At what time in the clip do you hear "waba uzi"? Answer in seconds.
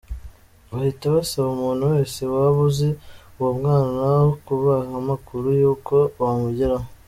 2.33-2.89